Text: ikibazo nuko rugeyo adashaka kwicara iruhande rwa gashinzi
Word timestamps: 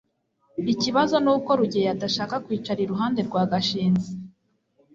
ikibazo 0.73 1.15
nuko 1.23 1.49
rugeyo 1.59 1.89
adashaka 1.95 2.35
kwicara 2.45 2.79
iruhande 2.85 3.19
rwa 3.27 3.43
gashinzi 3.51 4.09